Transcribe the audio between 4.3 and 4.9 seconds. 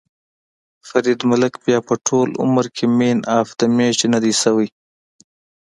شوی.ههه